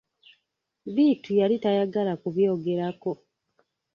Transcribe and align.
Bittu 0.95 1.31
yali 1.39 1.55
tayagala 1.65 2.13
kubyogerako. 2.21 3.11